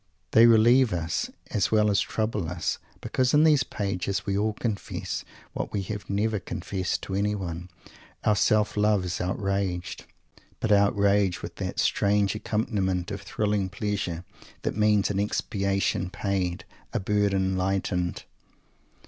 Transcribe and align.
They 0.31 0.47
relieve 0.47 0.93
us, 0.93 1.29
as 1.51 1.69
well 1.71 1.91
as 1.91 2.01
trouble 2.01 2.49
us, 2.49 2.79
because 3.01 3.35
in 3.35 3.43
these 3.43 3.61
pages 3.61 4.25
we 4.25 4.35
all 4.35 4.53
confess 4.53 5.23
what 5.53 5.71
we 5.71 5.83
have 5.83 6.09
never 6.09 6.39
confessed 6.39 7.03
to 7.03 7.13
anyone. 7.13 7.69
Our 8.23 8.35
self 8.35 8.75
love 8.75 9.05
is 9.05 9.21
outraged, 9.21 10.05
but 10.59 10.71
outraged 10.71 11.41
with 11.43 11.57
that 11.57 11.79
strange 11.79 12.33
accompaniment 12.33 13.11
of 13.11 13.21
thrilling 13.21 13.69
pleasure 13.69 14.25
that 14.63 14.75
means 14.75 15.11
an 15.11 15.19
expiation 15.19 16.09
paid, 16.09 16.65
a 16.93 16.99
burden 16.99 17.55
lightened. 17.55 18.23